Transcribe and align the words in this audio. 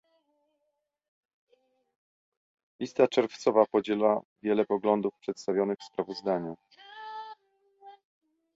Lista 2.79 3.07
Czerwcowa 3.07 3.65
podziela 3.71 4.19
wiele 4.43 4.65
poglądów 4.65 5.13
przedstawionych 5.21 5.77
w 5.79 5.83
sprawozdaniu 5.93 6.55